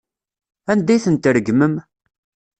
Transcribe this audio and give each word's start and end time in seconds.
Anda 0.71 0.91
ay 0.93 1.01
ten-tregmem? 1.05 1.73